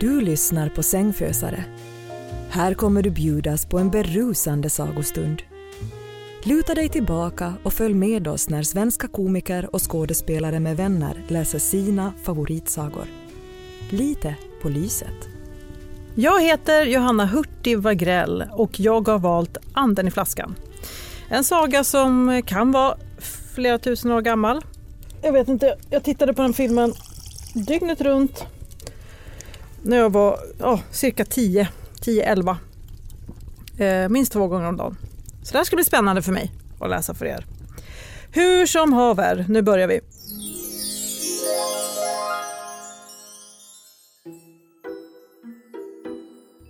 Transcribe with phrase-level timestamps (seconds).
[0.00, 1.64] Du lyssnar på Sängfösare.
[2.50, 5.42] Här kommer du bjudas på en berusande sagostund.
[6.42, 11.58] Luta dig tillbaka och följ med oss när svenska komiker och skådespelare med vänner läser
[11.58, 13.04] sina favoritsagor.
[13.90, 15.28] Lite på lyset.
[16.14, 20.54] Jag heter Johanna Hurtig Wagrell och jag har valt Anden i flaskan.
[21.28, 22.96] En saga som kan vara
[23.54, 24.64] flera tusen år gammal.
[25.22, 26.92] Jag vet inte, jag tittade på den filmen
[27.54, 28.46] dygnet runt
[29.82, 31.68] när jag var oh, cirka 10,
[32.00, 32.56] 10-11.
[33.78, 34.96] Eh, minst två gånger om dagen.
[35.42, 37.46] Så det här ska bli spännande för mig att läsa för er.
[38.32, 40.00] Hur som haver, nu börjar vi.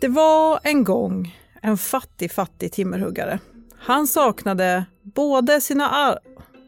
[0.00, 3.38] Det var en gång en fattig, fattig timmerhuggare.
[3.78, 6.19] Han saknade både sina ar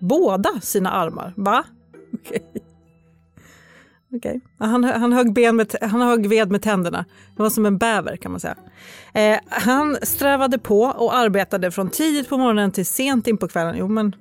[0.01, 1.35] båda sina armar.
[1.37, 1.65] Va?
[4.13, 4.41] Okej.
[4.59, 4.69] Okay.
[4.69, 7.05] Han, han, högg ben med, han högg ved med tänderna.
[7.37, 8.57] Det var som en bäver kan man säga.
[9.15, 13.75] Eh, han strävade på och arbetade från tidigt på morgonen till sent in på kvällen.
[13.79, 14.17] Jo, men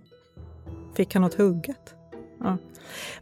[0.95, 1.95] fick han något hugget?
[2.39, 2.57] Ja.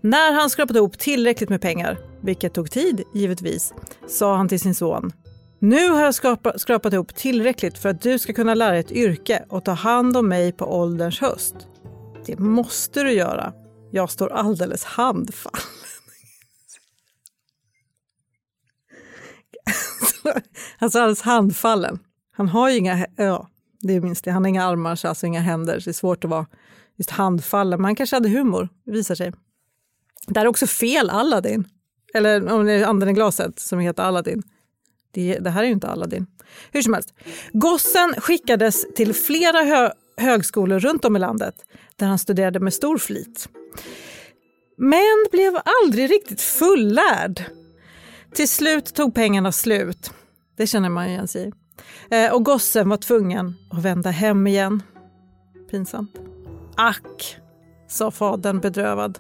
[0.02, 3.74] När han skrapat ihop tillräckligt med pengar, vilket tog tid givetvis,
[4.08, 5.12] sa han till sin son
[5.62, 8.92] nu har jag skrapat, skrapat ihop tillräckligt för att du ska kunna lära dig ett
[8.92, 11.56] yrke och ta hand om mig på ålderns höst.
[12.26, 13.54] Det måste du göra.
[13.92, 15.79] Jag står alldeles handfast.
[20.80, 22.00] alltså alldeles handfallen.
[22.32, 23.50] Han har ju inga, ja,
[23.82, 24.32] det minns det.
[24.32, 25.80] Han har inga armar, så alltså inga händer.
[25.80, 26.46] Så det är svårt att vara
[26.98, 27.82] just handfallen.
[27.82, 29.34] Men han kanske hade humor, visar sig.
[30.28, 31.68] Det är också fel Aladdin.
[32.14, 34.44] Eller om det är anden i glaset som heter Aladdin.
[35.12, 36.28] Det, det, här är ju inte Aladdin.
[36.72, 37.14] Hur som helst.
[37.54, 41.56] Gossen skickades till flera hö högskolor runt om i landet
[41.96, 43.50] där han studerade med stor flit.
[44.78, 47.44] Men blev aldrig riktigt fullärd.
[48.34, 50.12] Till slut tog pengarna slut.
[50.58, 51.52] Det känner man igen sig i.
[52.16, 54.84] Eh, och gossen var tvungen att vända hem igen.
[55.72, 56.16] Pinsamt.
[56.78, 57.38] Ack,
[57.90, 59.20] sa fadern bedrövad.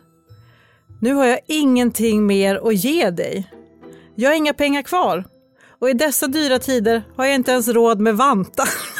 [1.01, 3.51] Nu har jag ingenting mer att ge dig.
[4.15, 5.25] Jag har inga pengar kvar
[5.79, 8.69] och i dessa dyra tider har jag inte ens råd med vantar.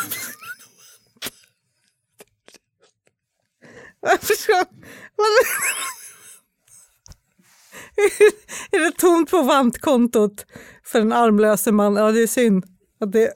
[8.72, 10.46] är det tomt på vantkontot
[10.84, 11.96] för en armlöse man?
[11.96, 12.66] Ja, det är synd
[13.00, 13.34] att det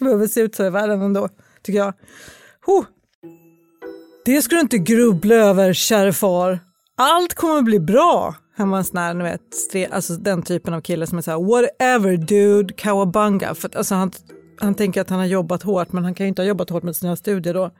[0.00, 1.28] behöver se ut så i världen ändå,
[1.62, 1.94] tycker jag.
[2.66, 2.84] Ho.
[4.24, 6.58] Det ska du inte grubbla över, käre far.
[6.96, 8.34] Allt kommer bli bra.
[8.56, 11.22] Han var en sån här, ni vet, stre, alltså den typen av kille som är
[11.22, 13.54] så här, whatever dude, cowabunga.
[13.54, 14.12] För att, alltså, han,
[14.60, 16.82] han tänker att han har jobbat hårt, men han kan ju inte ha jobbat hårt
[16.82, 17.70] med sina studier då.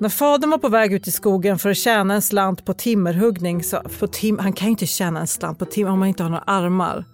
[0.00, 3.62] När fadern var på väg ut i skogen för att tjäna en slant på timmerhuggning,
[3.62, 6.22] så, på tim, han kan ju inte tjäna en slant på timmer om han inte
[6.22, 7.04] har några armar.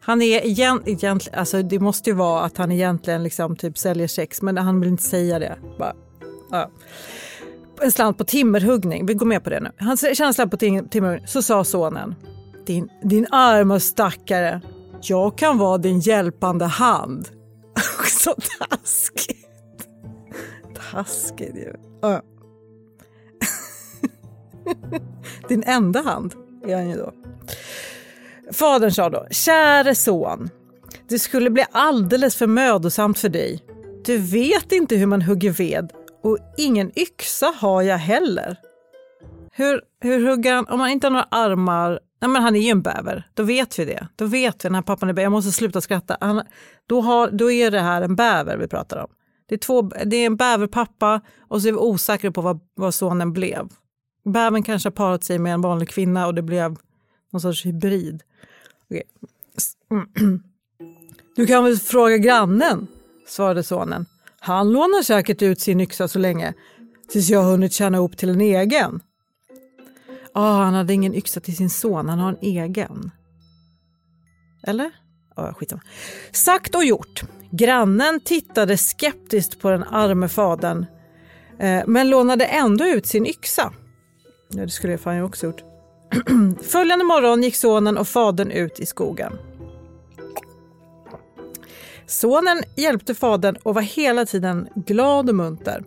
[0.00, 4.42] Han är egentligen, alltså det måste ju vara att han egentligen liksom typ säljer sex,
[4.42, 5.58] men han vill inte säga det.
[5.78, 5.92] Bara,
[6.50, 6.70] ja.
[7.82, 9.70] En slant på timmerhuggning, vi går med på det nu.
[9.78, 12.14] Han tjänar en slant på tim timmerhuggning, så sa sonen.
[12.66, 14.60] Din, din arma stackare,
[15.02, 17.28] jag kan vara din hjälpande hand.
[18.06, 19.88] Så taskigt.
[20.90, 21.72] Taskigt ju.
[22.04, 22.18] Uh.
[25.48, 26.34] Din enda hand
[26.66, 27.12] är han ju då.
[28.52, 30.50] Fadern sa då, käre son,
[31.08, 33.62] det skulle bli alldeles för mödosamt för dig.
[34.04, 38.56] Du vet inte hur man hugger ved och ingen yxa har jag heller.
[39.52, 42.68] Hur, hur hugger han, om han inte har några armar, nej men han är ju
[42.68, 44.08] en bäver, då vet vi det.
[44.16, 46.16] Då vet vi när pappan är bäver, jag måste sluta skratta.
[46.20, 46.42] Han,
[46.86, 49.08] då, har, då är det här en bäver vi pratar om.
[49.48, 52.94] Det är, två, det är en bäverpappa och så är vi osäkra på vad, vad
[52.94, 53.68] sonen blev.
[54.24, 56.76] Bävern kanske har parat sig med en vanlig kvinna och det blev
[57.32, 58.22] någon sorts hybrid.
[58.90, 59.02] Okay.
[61.36, 62.86] Du kan väl fråga grannen,
[63.26, 64.06] svarade sonen.
[64.40, 66.54] Han lånar säkert ut sin yxa så länge,
[67.08, 69.00] tills jag har hunnit tjäna ihop till en egen.
[70.32, 73.10] Ah, han hade ingen yxa till sin son, han har en egen.
[74.62, 74.90] Eller?
[75.34, 75.82] Ah, skitsamma.
[76.32, 77.22] Sagt och gjort.
[77.50, 80.86] Grannen tittade skeptiskt på den arme fadern
[81.58, 83.72] eh, men lånade ändå ut sin yxa.
[84.48, 85.64] Ja, det skulle jag fan också gjort.
[86.62, 89.32] Följande morgon gick sonen och fadern ut i skogen.
[92.06, 95.84] Sonen hjälpte fadern och var hela tiden glad och munter.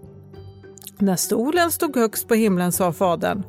[0.98, 3.44] När stolen stod högst på himlen sa fadern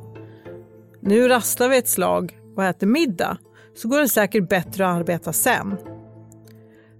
[0.99, 3.37] Nu rasslar vi ett slag och äter middag
[3.75, 5.77] så går det säkert bättre att arbeta sen.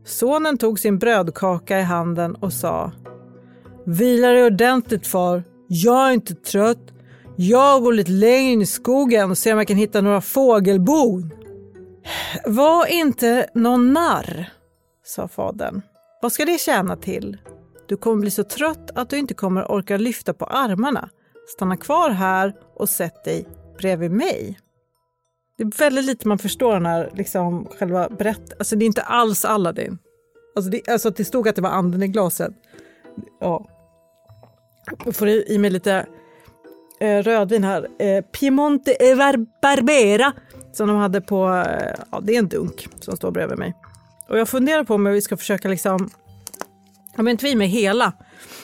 [0.05, 2.91] Sonen tog sin brödkaka i handen och sa
[3.85, 6.93] Vila dig ordentligt far, jag är inte trött.
[7.35, 11.31] Jag går lite längre in i skogen och ser om jag kan hitta några fågelbon.
[12.45, 14.49] Var inte någon narr,
[15.05, 15.81] sa fadern.
[16.21, 17.37] Vad ska det tjäna till?
[17.87, 21.09] Du kommer bli så trött att du inte kommer orka lyfta på armarna.
[21.47, 23.47] Stanna kvar här och sätt dig
[23.77, 24.59] bredvid mig.
[25.61, 28.53] Det är väldigt lite man förstår den här liksom, själva berätt...
[28.59, 29.97] Alltså det är inte alls Aladdin.
[30.55, 32.51] Alltså, det, alltså att det stod att det var anden i glaset.
[33.39, 33.67] Ja.
[35.05, 36.05] Jag får i mig lite
[36.99, 37.87] eh, rödvin här.
[37.99, 39.15] Eh, Piemonte e
[39.61, 40.33] Barbera
[40.73, 43.73] som de hade på, eh, ja det är en dunk som står bredvid mig.
[44.29, 46.09] Och jag funderar på om vi ska försöka liksom,
[47.17, 48.13] om jag inte får i mig hela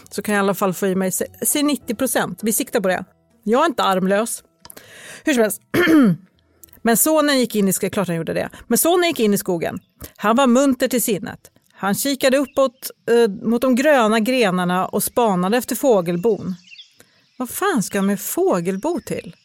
[0.10, 1.12] så kan jag i alla fall få i mig,
[1.42, 3.06] säg 90 procent, vi siktar på det.
[3.44, 4.44] Jag är inte armlös.
[5.24, 5.62] Hur som helst.
[6.88, 8.50] Men sonen gick in i skogen, klart han gjorde det.
[8.68, 9.80] Men sonen gick in i skogen.
[10.18, 11.52] Han var munter till sinnet.
[11.74, 16.56] Han kikade uppåt eh, mot de gröna grenarna och spanade efter fågelbon.
[17.38, 19.36] Vad fan ska han med fågelbo till?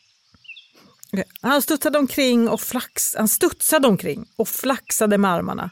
[1.41, 5.71] Han studsade omkring och flax, han studsade omkring och flaxade med armarna.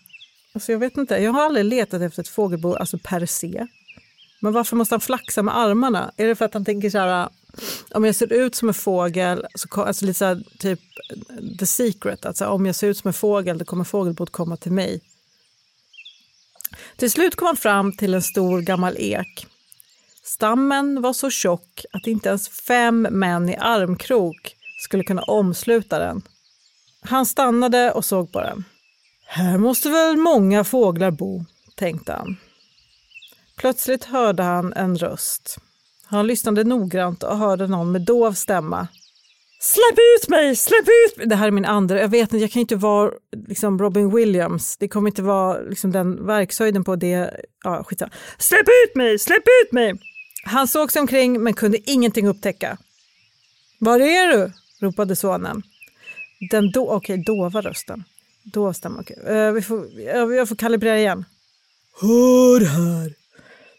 [0.55, 3.67] Alltså jag vet inte, jag har aldrig letat efter ett fågelbo alltså per se.
[4.41, 6.13] Men varför måste han flaxa med armarna?
[6.17, 7.29] Är det för att han tänker så här,
[7.91, 10.81] om jag ser ut som en fågel, så, alltså lite så här, typ
[11.59, 14.73] the secret, alltså om jag ser ut som en fågel då kommer fågelbot komma till
[14.73, 15.01] mig.
[16.97, 19.47] Till slut kom han fram till en stor gammal ek.
[20.23, 26.23] Stammen var så tjock att inte ens fem män i armkrok skulle kunna omsluta den.
[27.01, 28.65] Han stannade och såg på den.
[29.27, 32.37] Här måste väl många fåglar bo, tänkte han.
[33.57, 35.59] Plötsligt hörde han en röst.
[36.11, 38.89] Han lyssnade noggrant och hörde någon med dov stämma.
[39.61, 41.27] Släpp ut mig, släpp ut mig!
[41.27, 43.11] Det här är min andra, jag vet inte, jag kan inte vara
[43.49, 44.77] liksom Robin Williams.
[44.77, 47.31] Det kommer inte vara liksom den verkshöjden på det.
[47.65, 48.13] Ja, skitsamma.
[48.39, 49.95] Släpp ut mig, släpp ut mig!
[50.45, 52.79] Han såg sig omkring men kunde ingenting upptäcka.
[53.79, 54.53] Var är du?
[54.81, 55.63] ropade sonen.
[56.51, 58.05] Den då, okej, okay, dova rösten.
[58.45, 59.17] Dov stämma, okej.
[59.23, 59.37] Okay.
[59.37, 61.25] Uh, vi får, jag, jag får kalibrera igen.
[62.01, 63.20] Hör här!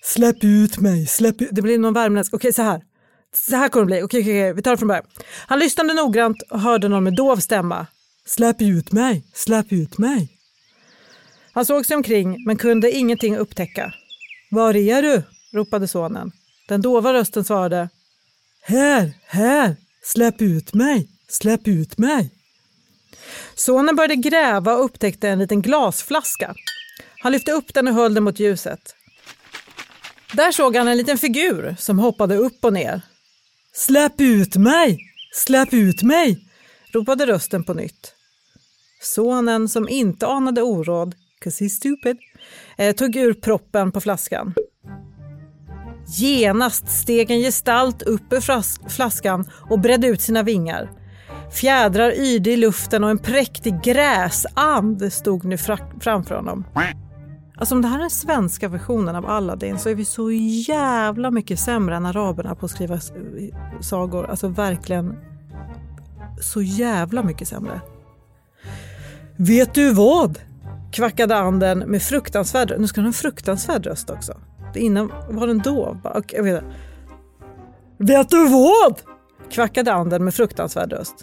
[0.03, 1.49] Släpp ut mig, släpp ut.
[1.51, 2.33] Det blir någon värmländsk.
[2.33, 2.81] Okej, okay, så här.
[3.33, 4.03] Så här kommer det bli.
[4.03, 5.05] Okej, okej, vi tar det från början.
[5.47, 7.87] Han lyssnade noggrant och hörde någon med dov stämma.
[8.25, 10.29] Släpp ut mig, släpp ut mig.
[11.53, 13.93] Han såg sig omkring men kunde ingenting upptäcka.
[14.51, 15.23] Var är du?
[15.53, 16.31] ropade sonen.
[16.67, 17.89] Den dova rösten svarade.
[18.61, 22.31] Här, här, släpp ut mig, släpp ut mig.
[23.55, 26.55] Sonen började gräva och upptäckte en liten glasflaska.
[27.19, 28.95] Han lyfte upp den och höll den mot ljuset.
[30.33, 33.01] Där såg han en liten figur som hoppade upp och ner.
[33.73, 34.99] Släpp ut mig!
[35.35, 36.47] Släpp ut mig!
[36.93, 38.13] ropade rösten på nytt.
[39.01, 42.17] Sonen, som inte anade oråd, 'cause he's stupid,
[42.77, 44.53] eh, tog ur proppen på flaskan.
[46.17, 50.91] Genast steg en gestalt upp ur flas- flaskan och bredde ut sina vingar.
[51.53, 55.57] Fjädrar yrde i luften och en präktig gräsand stod nu
[56.01, 56.65] framför honom.
[57.61, 61.31] Alltså om det här är den svenska versionen av Aladdin så är vi så jävla
[61.31, 62.99] mycket sämre än araberna på att skriva
[63.81, 64.29] sagor.
[64.29, 65.15] Alltså verkligen
[66.41, 67.81] så jävla mycket sämre.
[69.37, 70.39] Vet du vad?
[70.91, 74.33] kvackade anden med fruktansvärd Nu ska den ha en fruktansvärd röst också.
[74.75, 75.97] Innan var den dov.
[76.03, 76.63] Okay, jag vet,
[77.97, 79.01] vet du vad?
[79.51, 81.15] kvackade anden med fruktansvärd röst.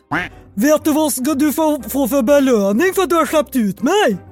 [0.54, 3.82] Vet du vad ska du få, få för belöning för att du har släppt ut
[3.82, 4.27] mig?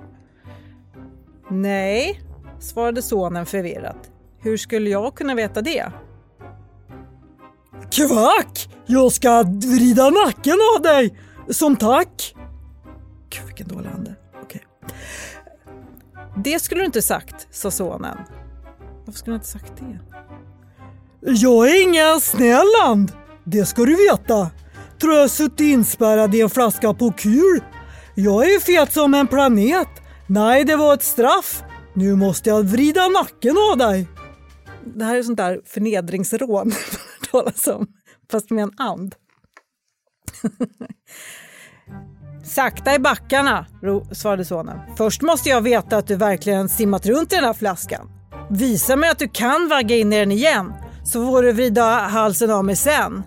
[1.50, 2.20] Nej,
[2.60, 4.10] svarade sonen förvirrat.
[4.40, 5.92] Hur skulle jag kunna veta det?
[7.90, 8.68] Kvack!
[8.86, 12.34] Jag ska vrida nacken av dig som tack.
[13.30, 14.14] Gud vilken dålig ande.
[14.42, 14.60] Okay.
[16.36, 18.18] Det skulle du inte sagt, sa sonen.
[19.04, 19.98] Varför skulle du inte sagt det?
[21.20, 23.12] Jag är ingen snäll and,
[23.44, 24.50] det ska du veta.
[25.00, 27.60] Tror jag suttit inspärrad i en flaska på kul.
[28.14, 29.88] Jag är fet som en planet.
[30.26, 31.62] Nej, det var ett straff.
[31.95, 34.09] Nu måste jag vrida nacken av dig.
[34.85, 36.73] Det här är sånt där förnedringsrån
[37.30, 37.87] talas om,
[38.30, 39.14] fast med en and.
[42.45, 43.66] Sakta i backarna,
[44.12, 44.78] svarade sonen.
[44.97, 48.11] Först måste jag veta att du verkligen simmat runt i den här flaskan.
[48.50, 50.73] Visa mig att du kan vagga in i den igen,
[51.04, 53.23] så får du vrida halsen av mig sen.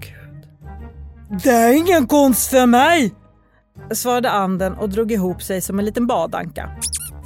[0.00, 0.48] Gud.
[1.42, 3.14] Det är ingen konst för mig,
[3.92, 6.80] svarade anden och drog ihop sig som en liten badanka.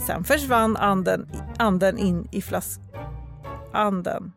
[0.06, 2.80] Sen försvann anden, anden in i flask...
[3.72, 4.32] Anden.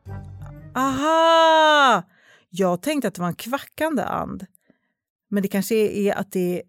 [0.76, 2.04] Aha!
[2.50, 4.46] Jag tänkte att det var en kvackande and.
[5.30, 6.62] Men det kanske är att det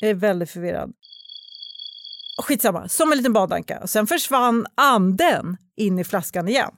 [0.00, 0.92] Jag är väldigt förvirrad.
[2.42, 3.86] Skitsamma, som en liten badanka.
[3.86, 6.70] Sen försvann anden in i flaskan igen.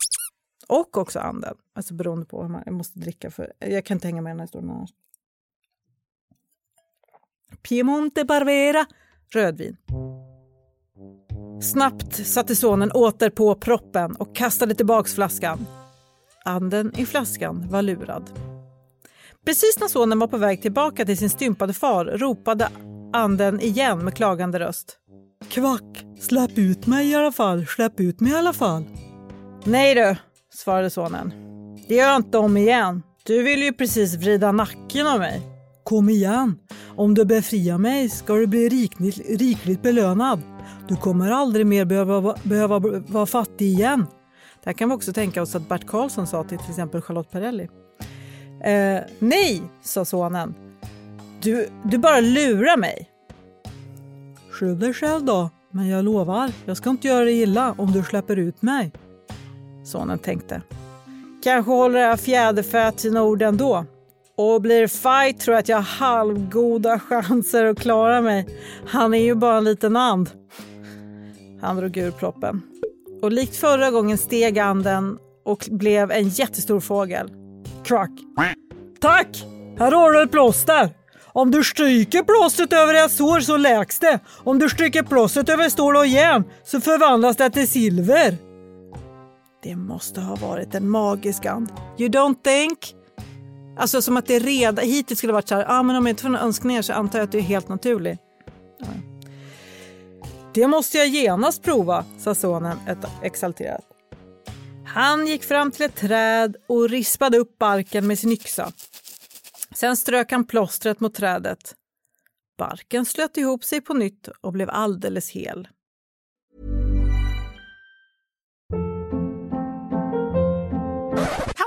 [0.69, 3.31] Och också anden, alltså beroende på hur man jag måste dricka.
[3.31, 4.91] för Jag kan inte hänga med i den här historien annars.
[7.63, 8.87] Piemonte Barbera,
[9.29, 9.77] rödvin.
[11.63, 15.67] Snabbt satte sonen åter på proppen och kastade tillbaks flaskan.
[16.45, 18.31] Anden i flaskan var lurad.
[19.45, 22.69] Precis när sonen var på väg tillbaka till sin stympade far ropade
[23.13, 24.99] anden igen med klagande röst.
[25.49, 28.85] Kvack, släpp ut mig i alla fall, släpp ut mig i alla fall.
[29.65, 30.17] Nej du,
[30.59, 31.33] svarade sonen.
[31.89, 33.03] Det gör jag inte om igen.
[33.25, 35.43] Du vill ju precis vrida nacken av mig.
[35.85, 36.59] Kom igen,
[36.97, 40.43] om du befriar mig ska du bli rikligt, rikligt belönad.
[40.89, 44.07] Du kommer aldrig mer behöva, behöva vara fattig igen.
[44.65, 47.31] Det här kan vi också tänka oss att Bert Karlsson sa till till exempel Charlotte
[47.31, 47.69] Perrelli.
[48.65, 50.55] Eh, nej, sa sonen.
[51.41, 53.11] Du, du bara lurar mig.
[54.51, 58.03] Skyll dig själv då, men jag lovar, jag ska inte göra dig illa om du
[58.03, 58.93] släpper ut mig.
[59.89, 60.63] Sonen tänkte.
[61.43, 63.85] Kanske håller jag fjäderfät sina ord ändå.
[64.37, 68.47] Och blir det fight tror jag att jag har halvgoda chanser att klara mig.
[68.87, 70.31] Han är ju bara en liten and.
[71.61, 72.63] Han drog ur proppen.
[73.23, 77.31] Och likt förra gången steg anden och blev en jättestor fågel.
[77.87, 78.11] Truck.
[79.01, 79.45] Tack!
[79.79, 80.91] Här har du ett plåster.
[81.27, 84.19] Om du stryker plåstret över ett sår så läks det.
[84.45, 88.48] Om du stryker plåstret över stål och järn så förvandlas det till silver.
[89.69, 91.73] Det måste ha varit en magisk and.
[91.99, 92.95] You don't think?
[93.79, 96.23] Alltså som att det redan hittills skulle varit så här, ah, men om jag inte
[96.23, 98.19] får några önskningar så antar jag att det är helt naturligt.
[98.79, 98.87] Ja.
[100.55, 102.79] Det måste jag genast prova, sa sonen
[103.23, 103.85] exalterat.
[104.87, 108.73] Han gick fram till ett träd och rispade upp barken med sin yxa.
[109.75, 111.75] Sen strök han plåstret mot trädet.
[112.59, 115.69] Barken slöt ihop sig på nytt och blev alldeles hel.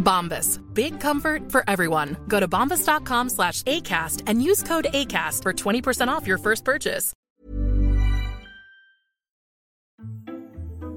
[0.00, 0.60] Bombas.
[0.74, 2.16] Big comfort for everyone.
[2.28, 7.12] Go to bombas.com slash ACAST and use code ACAST for 20% off your first purchase.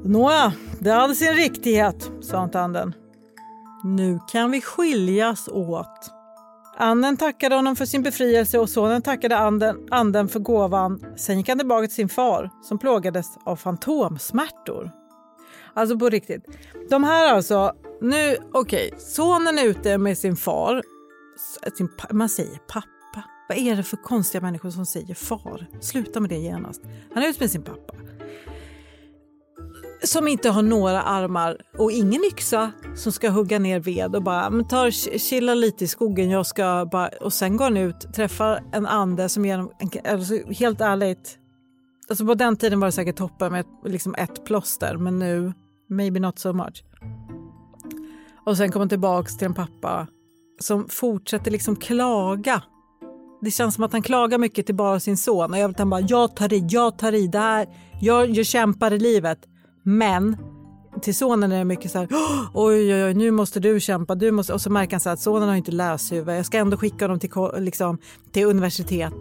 [0.06, 2.94] Nåja, det hade sin riktighet, sa tanden.
[3.84, 6.12] Nu kan vi skiljas åt.
[6.78, 11.06] Anden tackade honom för sin befrielse och sonen tackade anden, anden för gåvan.
[11.16, 14.92] Sen gick han tillbaka till sin far som plågades av fantomsmärtor.
[15.74, 16.46] Alltså på riktigt.
[16.90, 20.84] De här alltså, nu, okej, okay, sonen är ute med sin far.
[21.78, 23.24] Sin, man säger pappa.
[23.50, 25.68] Vad är det för konstiga människor som säger far?
[25.82, 26.82] Sluta med det genast.
[27.14, 27.94] Han är ute med sin pappa
[30.04, 34.50] som inte har några armar och ingen yxa som ska hugga ner ved och bara
[34.50, 36.30] men tar chilla lite i skogen.
[36.30, 39.72] Jag ska bara, och sen går han ut, träffar en ande som genom,
[40.04, 41.38] alltså, helt ärligt.
[42.10, 45.54] Alltså på den tiden var det säkert toppen med liksom ett plåster, men nu
[45.90, 46.84] maybe not so much.
[48.46, 50.08] Och sen kommer han tillbaks till en pappa
[50.60, 52.64] som fortsätter liksom klaga.
[53.42, 55.90] Det känns som att han klagar mycket till bara sin son och jag vet han
[55.90, 57.68] bara jag tar i, jag tar i, det här,
[58.02, 59.40] jag, jag kämpar i livet.
[59.84, 60.38] Men
[61.02, 62.08] till sonen är det mycket så här,
[62.54, 65.20] oj, oj, oj, nu måste du kämpa, du måste, och så märker han så att
[65.20, 67.98] sonen har inte läshuvud, jag ska ändå skicka honom till, liksom,
[68.32, 69.14] till universitet.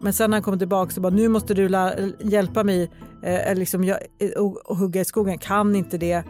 [0.00, 2.90] Men sen när han kommer tillbaka så bara, nu måste du lära, hjälpa mig
[3.22, 6.24] eh, eh liksom, jag, eh, och, och, hugga i skogen, kan inte det.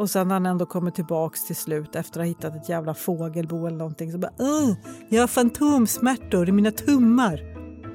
[0.00, 2.94] Och, sen när han ändå kommer tillbaks till slut efter att ha hittat ett jävla
[2.94, 4.32] fågelbo eller någonting så bara,
[5.08, 7.42] jag har fantomsmärtor i mina tummar.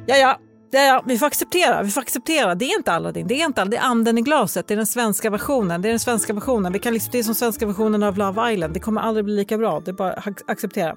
[0.07, 0.39] Ja, ja,
[0.71, 1.83] Ja, ja, vi får acceptera.
[1.83, 2.55] Vi får acceptera.
[2.55, 3.27] Det är inte Aladdin.
[3.27, 3.79] Det är inte Aladdin.
[3.79, 4.67] Det är anden i glaset.
[4.67, 5.81] Det är den svenska versionen.
[5.81, 6.73] Det är den svenska versionen.
[6.73, 8.73] Vi kan liksom, det är som svenska versionen av Love Island.
[8.73, 9.79] Det kommer aldrig bli lika bra.
[9.79, 10.95] Det är bara att acceptera.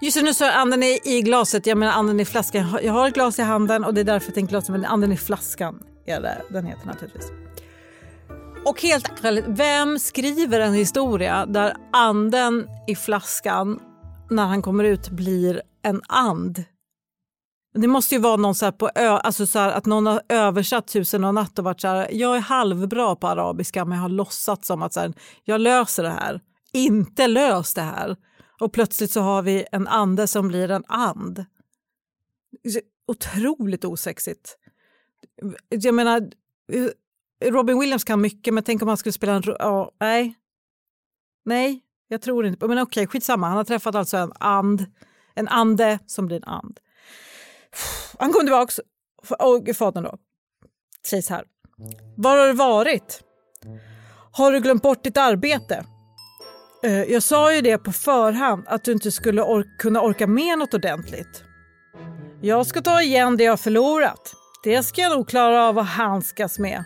[0.00, 1.66] Just nu så är anden i, glaset.
[1.66, 2.78] Jag menar anden i flaskan.
[2.82, 5.12] Jag har ett glas i handen och det är därför jag tänker glaset, Men anden
[5.12, 7.32] i flaskan är det den heter naturligtvis.
[8.64, 13.80] Och helt ärligt, vem skriver en historia där anden i flaskan
[14.30, 16.64] när han kommer ut blir en and?
[17.74, 21.24] Det måste ju vara någon så på ö, alltså så att någon har översatt Tusen
[21.24, 24.66] och natt och varit så här, jag är halvbra på arabiska men jag har låtsats
[24.66, 25.12] som att så här,
[25.44, 26.40] jag löser det här.
[26.72, 28.16] Inte löst det här.
[28.60, 31.44] Och plötsligt så har vi en ande som blir en and.
[33.06, 34.58] Otroligt osexigt.
[35.68, 36.30] Jag menar,
[37.50, 39.42] Robin Williams kan mycket men tänk om han skulle spela en...
[39.42, 40.34] Oh, nej.
[41.44, 43.46] Nej, jag tror inte Men okej, skitsamma.
[43.46, 44.86] Han har träffat alltså en and,
[45.34, 46.80] en ande som blir en and.
[48.18, 48.80] Han kom tillbaks
[49.38, 50.18] och fadern då
[51.06, 51.44] säger så här.
[52.16, 53.22] Var har du varit?
[54.32, 55.84] Har du glömt bort ditt arbete?
[56.82, 60.58] Eh, jag sa ju det på förhand att du inte skulle or kunna orka med
[60.58, 61.44] något ordentligt.
[62.40, 64.34] Jag ska ta igen det jag förlorat.
[64.64, 66.84] Det ska jag nog klara av att handskas med,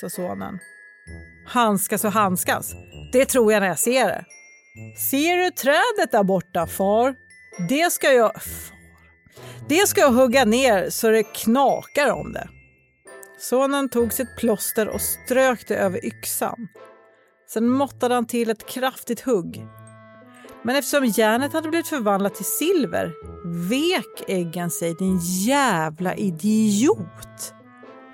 [0.00, 0.58] sa sonen.
[1.46, 2.74] Handskas och handskas.
[3.12, 4.24] Det tror jag när jag ser det.
[5.10, 7.14] Ser du trädet där borta, far?
[7.68, 8.32] Det ska jag...
[9.68, 12.48] Det ska jag hugga ner så det knakar om det.
[13.38, 16.68] Sonen tog sitt plåster och strök det över yxan.
[17.50, 19.66] Sen måttade han till ett kraftigt hugg.
[20.62, 23.12] Men eftersom järnet hade blivit förvandlat till silver
[23.68, 27.54] vek äggen sig, din jävla idiot.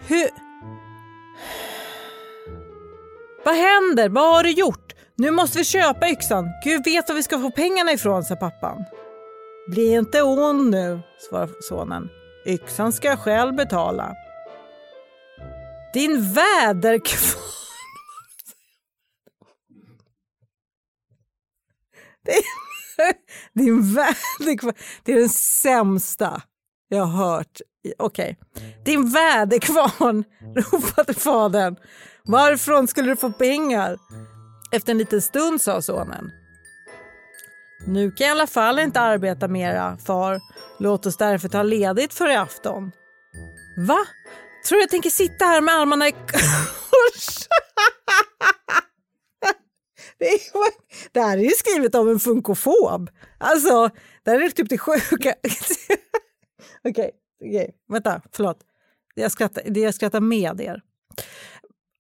[0.07, 0.29] Hur...
[3.45, 4.09] Vad händer?
[4.09, 4.93] Vad har du gjort?
[5.17, 6.49] Nu måste vi köpa yxan.
[6.65, 8.85] Gud vet var vi ska få pengarna ifrån, sa pappan.
[9.69, 12.09] Bli inte ond nu, svarade sonen.
[12.47, 14.15] Yxan ska jag själv betala.
[15.95, 17.41] Din väderkvarn...
[23.53, 24.75] Din väderkvarn...
[25.03, 26.43] Det är den sämsta
[26.89, 27.61] jag har hört.
[27.99, 28.37] Okej.
[28.53, 28.73] Okay.
[28.85, 30.25] Din väderkvarn,
[30.57, 31.77] ropade fadern.
[32.25, 33.99] Varifrån skulle du få pengar?
[34.73, 36.31] Efter en liten stund sa sonen.
[37.87, 40.41] Nu kan jag i alla fall inte arbeta mera, far.
[40.79, 42.93] Låt oss därför ta ledigt för i afton.
[43.77, 43.99] Va?
[44.69, 47.49] Tror du jag tänker sitta här med armarna i kors?
[51.13, 53.11] Det, här är ju skrivet av en funkofob.
[53.39, 53.91] Alltså,
[54.25, 55.35] det här är typ det sjuka.
[56.85, 58.59] Okej, okay, okay, vänta, förlåt.
[59.15, 60.83] Jag skrattar, jag skrattar med er.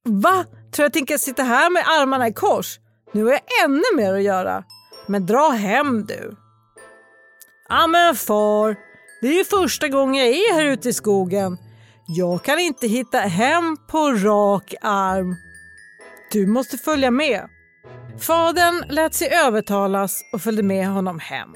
[0.04, 0.44] Va?
[0.72, 2.78] Tror jag tänker sitta här med armarna i kors?
[3.12, 4.64] Nu har jag ännu mer att göra.
[5.06, 6.36] Men dra hem du.
[7.68, 8.76] Ja men far,
[9.20, 11.58] det är ju första gången jag är här ute i skogen.
[12.06, 15.36] Jag kan inte hitta hem på rak arm.
[16.32, 17.48] Du måste följa med.
[18.18, 21.54] Fadern lät sig övertalas och följde med honom hem.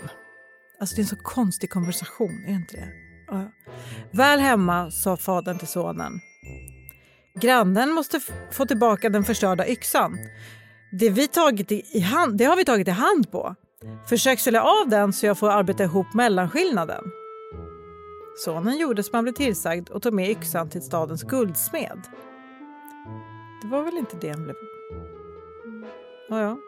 [0.81, 3.08] Alltså det är en så konstig konversation, är inte det?
[3.31, 3.51] Ja.
[4.11, 6.21] Väl hemma sa fadern till sonen.
[7.41, 8.21] Grannen måste
[8.53, 10.19] få tillbaka den förstörda yxan.
[10.93, 13.55] Det, vi tagit i hand, det har vi tagit i hand på.
[14.09, 17.05] Försök sälja av den så jag får arbeta ihop mellanskillnaden.
[18.45, 22.01] Sonen gjorde som han blev tillsagd och tog med yxan till stadens guldsmed.
[23.63, 24.57] Det var väl inte det han blev...
[26.29, 26.59] Ja, ja.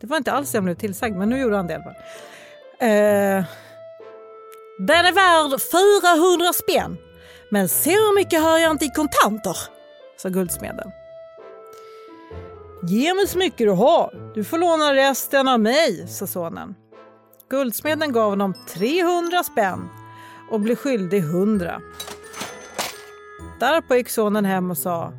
[0.00, 1.94] Det var inte alls det han blev tillsagd, men nu gjorde han det.
[2.86, 3.44] Eh...
[4.78, 6.96] Den är värd 400 spänn,
[7.48, 9.56] men så mycket har jag inte i kontanter,
[10.16, 10.92] sa guldsmeden.
[12.82, 14.32] Ge mig så mycket du har.
[14.34, 16.74] Du får låna resten av mig, sa sonen.
[17.50, 19.88] Guldsmeden gav honom 300 spänn
[20.50, 21.82] och blev skyldig 100.
[23.60, 25.12] Därpå gick sonen hem och sa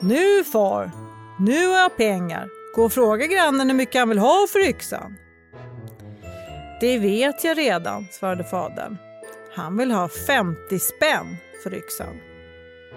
[0.00, 0.90] Nu far,
[1.38, 2.48] nu har jag pengar.
[2.74, 5.16] Gå och fråga grannen hur mycket han vill ha för yxan.
[6.80, 8.96] Det vet jag redan, svarade fadern.
[9.54, 12.16] Han vill ha 50 spänn för yxan.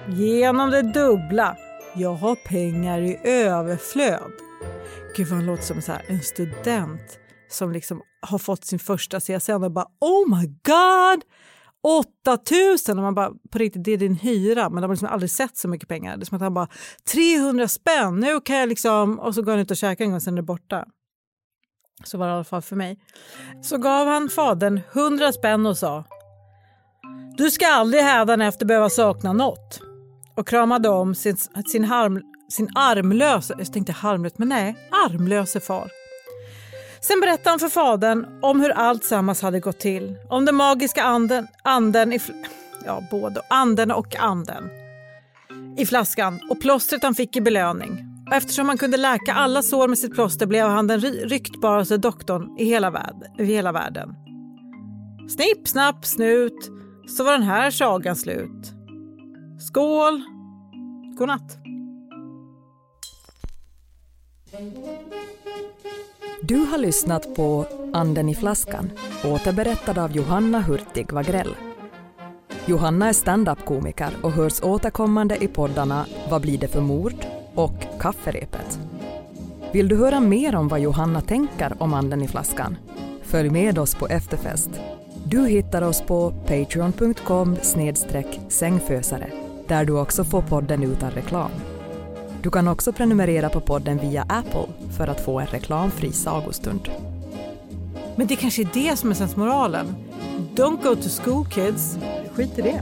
[0.07, 1.57] Genom det dubbla.
[1.95, 4.31] Jag har pengar i överflöd.
[5.15, 9.19] Gud vad han låter som så här, en student som liksom har fått sin första
[9.19, 11.23] CSN och bara oh my god!
[11.83, 12.97] 8000!
[12.97, 14.69] Och man bara, på riktigt, det är din hyra.
[14.69, 16.17] Men de har liksom aldrig sett så mycket pengar.
[16.17, 16.67] Det är som att han bara,
[17.13, 19.19] 300 spänn, nu kan jag liksom...
[19.19, 20.85] Och så går han ut och käkar en gång, sen är det borta.
[22.03, 22.99] Så var det i alla fall för mig.
[23.61, 26.03] Så gav han fadern 100 spänn och sa
[27.37, 29.81] Du ska aldrig hädanefter behöva sakna något.
[30.35, 31.37] Och kramade om sin,
[31.71, 35.91] sin, harm, sin armlöse, jag tänkte harmlös, men nej, armlöse far.
[37.01, 40.17] Sen berättade han för fadern om hur allt sammans hade gått till.
[40.29, 42.19] Om den magiska anden, anden i,
[42.85, 44.69] ja, både anden och anden
[45.77, 48.08] i flaskan och plåstret han fick i belöning.
[48.29, 52.59] Och eftersom han kunde läka alla sår med sitt plåster blev han den ryktbaraste doktorn
[52.59, 54.15] i hela, värld, i hela världen.
[55.29, 56.71] Snipp, snapp, snut
[57.07, 58.73] så var den här sagan slut.
[59.59, 60.21] Skål!
[61.17, 61.57] Godnatt!
[66.41, 68.91] Du har lyssnat på Anden i flaskan,
[69.25, 71.55] återberättad av Johanna Hurtig Wagrell.
[72.65, 77.38] Johanna är stand-up-komiker och hörs återkommande i poddarna Vad blir det för mord?
[77.55, 78.79] Och Kafferepet.
[79.71, 82.77] Vill du höra mer om vad Johanna tänker om Anden i flaskan?
[83.23, 84.69] Följ med oss på efterfest.
[85.23, 87.57] Du hittar oss på patreon.com
[88.49, 89.31] sängfösare
[89.67, 91.51] där du också får podden utan reklam.
[92.41, 96.89] Du kan också prenumerera på podden via Apple för att få en reklamfri sagostund.
[98.15, 99.95] Men det kanske är det som är sensmoralen.
[100.55, 101.97] Don't go to school kids.
[102.33, 102.81] Skit i det.